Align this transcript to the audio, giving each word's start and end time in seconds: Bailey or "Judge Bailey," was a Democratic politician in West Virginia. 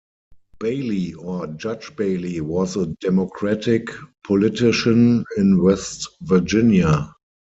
Bailey 0.59 1.13
or 1.13 1.45
"Judge 1.45 1.95
Bailey," 1.95 2.41
was 2.41 2.75
a 2.75 2.87
Democratic 2.87 3.89
politician 4.25 5.23
in 5.37 5.61
West 5.61 6.09
Virginia. 6.23 7.13